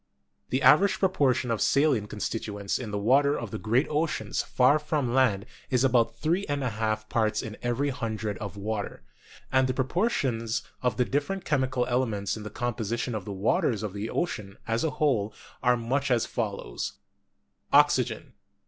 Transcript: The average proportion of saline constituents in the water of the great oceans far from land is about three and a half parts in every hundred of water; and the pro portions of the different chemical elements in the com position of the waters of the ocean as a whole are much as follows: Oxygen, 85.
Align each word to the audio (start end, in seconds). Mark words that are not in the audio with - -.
The 0.49 0.63
average 0.63 0.97
proportion 0.97 1.51
of 1.51 1.61
saline 1.61 2.07
constituents 2.07 2.79
in 2.79 2.89
the 2.89 2.97
water 2.97 3.37
of 3.37 3.51
the 3.51 3.59
great 3.59 3.85
oceans 3.87 4.41
far 4.41 4.79
from 4.79 5.13
land 5.13 5.45
is 5.69 5.83
about 5.83 6.17
three 6.17 6.43
and 6.49 6.63
a 6.63 6.71
half 6.71 7.07
parts 7.07 7.43
in 7.43 7.55
every 7.61 7.89
hundred 7.89 8.39
of 8.39 8.57
water; 8.57 9.03
and 9.51 9.67
the 9.67 9.75
pro 9.75 9.85
portions 9.85 10.63
of 10.81 10.97
the 10.97 11.05
different 11.05 11.45
chemical 11.45 11.85
elements 11.85 12.35
in 12.35 12.41
the 12.41 12.49
com 12.49 12.73
position 12.73 13.13
of 13.13 13.25
the 13.25 13.31
waters 13.31 13.83
of 13.83 13.93
the 13.93 14.09
ocean 14.09 14.57
as 14.67 14.83
a 14.83 14.89
whole 14.97 15.35
are 15.61 15.77
much 15.77 16.09
as 16.09 16.25
follows: 16.25 16.93
Oxygen, 17.71 18.21
85. 18.29 18.33